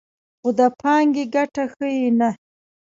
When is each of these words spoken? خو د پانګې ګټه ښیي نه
خو 0.39 0.49
د 0.57 0.61
پانګې 0.79 1.23
ګټه 1.35 1.63
ښیي 1.73 2.07
نه 2.19 2.29